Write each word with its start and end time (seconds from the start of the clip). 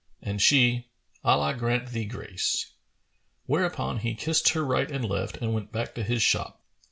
And 0.19 0.41
she, 0.41 0.87
"Allah 1.23 1.53
grant 1.53 1.89
thee 1.89 2.05
grace!"[FN#433] 2.05 2.73
whereupon 3.45 3.99
he 3.99 4.15
kissed 4.15 4.49
her 4.53 4.63
right 4.65 4.89
and 4.89 5.05
left 5.05 5.37
and 5.37 5.53
went 5.53 5.71
back 5.71 5.93
to 5.93 6.01
his 6.01 6.23
shop. 6.23 6.59